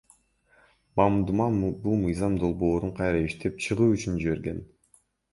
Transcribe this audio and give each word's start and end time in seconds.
Мамдума 0.99 1.45
бул 1.83 1.99
мыйзам 2.05 2.37
долбоорун 2.43 2.93
кайра 3.01 3.19
иштеп 3.25 3.61
чыгуу 3.67 3.91
үчүн 3.97 4.17
жиберген. 4.23 4.65